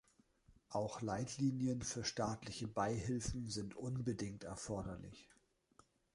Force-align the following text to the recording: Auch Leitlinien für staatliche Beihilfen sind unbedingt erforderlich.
Auch 0.69 1.03
Leitlinien 1.03 1.83
für 1.83 2.03
staatliche 2.03 2.67
Beihilfen 2.67 3.47
sind 3.49 3.75
unbedingt 3.75 4.43
erforderlich. 4.43 5.29